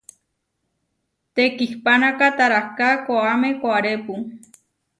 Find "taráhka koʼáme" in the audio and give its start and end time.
2.37-3.49